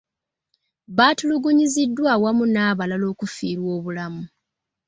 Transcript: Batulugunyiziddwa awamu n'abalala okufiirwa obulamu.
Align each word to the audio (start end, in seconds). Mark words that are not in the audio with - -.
Batulugunyiziddwa 0.97 2.07
awamu 2.15 2.43
n'abalala 2.47 3.05
okufiirwa 3.13 3.69
obulamu. 3.77 4.23